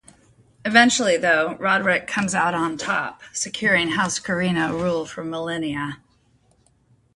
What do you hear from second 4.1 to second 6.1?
Corrino rule for millennia.